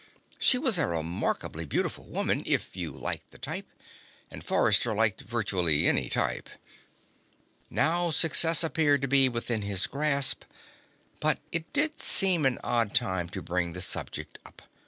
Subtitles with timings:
[0.39, 3.67] She was a remarkably beautiful woman, if you liked the type,
[4.31, 6.49] and Forrester liked virtually any type.
[7.69, 10.43] Now, success appeared to be within his grasp.
[11.19, 14.63] But it did seem an odd time to bring the subject up.